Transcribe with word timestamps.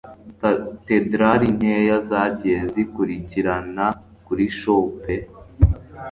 Katedrali 0.41 1.47
nkeya 1.57 1.97
zagiye 2.09 2.59
zikurikirana 2.73 3.85
kuri 4.25 4.45
show 4.59 4.83
pe 5.01 5.15